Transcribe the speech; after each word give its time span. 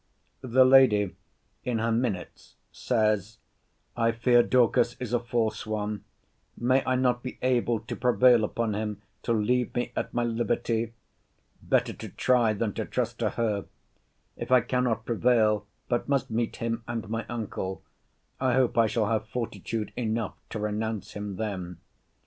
The 0.41 0.65
Lady, 0.65 1.15
in 1.63 1.77
her 1.77 1.91
minutes, 1.91 2.55
says, 2.71 3.37
'I 3.95 4.13
fear 4.13 4.41
Dorcas 4.41 4.95
is 4.99 5.13
a 5.13 5.19
false 5.19 5.67
one. 5.67 6.05
May 6.57 6.83
I 6.85 6.95
not 6.95 7.21
be 7.21 7.37
able 7.43 7.81
to 7.81 7.95
prevail 7.95 8.43
upon 8.43 8.73
him 8.73 9.03
to 9.21 9.31
leave 9.31 9.75
me 9.75 9.91
at 9.95 10.11
my 10.11 10.23
liberty? 10.23 10.93
Better 11.61 11.93
to 11.93 12.09
try 12.09 12.51
than 12.51 12.73
to 12.73 12.85
trust 12.85 13.19
to 13.19 13.29
her. 13.29 13.65
If 14.35 14.51
I 14.51 14.61
cannot 14.61 15.05
prevail, 15.05 15.67
but 15.87 16.09
must 16.09 16.31
meet 16.31 16.55
him 16.55 16.83
and 16.87 17.07
my 17.07 17.23
uncle, 17.29 17.83
I 18.39 18.55
hope 18.55 18.79
I 18.79 18.87
shall 18.87 19.05
have 19.05 19.27
fortitude 19.27 19.93
enough 19.95 20.33
to 20.49 20.57
renounce 20.59 21.11
him 21.11 21.35
then. 21.35 21.77